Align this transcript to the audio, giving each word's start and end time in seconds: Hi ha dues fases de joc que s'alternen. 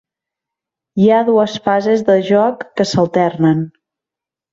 Hi 1.01 1.09
ha 1.09 1.19
dues 1.27 1.57
fases 1.67 2.01
de 2.07 2.15
joc 2.29 2.65
que 2.81 2.87
s'alternen. 2.93 3.63